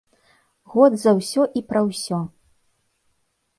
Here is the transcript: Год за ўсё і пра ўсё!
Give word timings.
Год 0.73 0.95
за 1.03 1.13
ўсё 1.19 1.45
і 1.61 1.63
пра 1.73 1.85
ўсё! 1.91 2.19